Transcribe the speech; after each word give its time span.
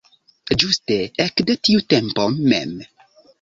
Ĝuste 0.61 0.97
ekde 1.25 1.57
tiu 1.69 1.85
tempo 1.95 2.27
mem. 2.39 2.75